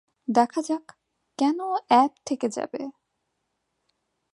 দেখা 0.27 0.61
যাক, 0.61 0.85
কেন 1.39 1.57
অ্যাব 1.87 2.11
থেকে 2.25 2.47
যাবে? 2.49 2.81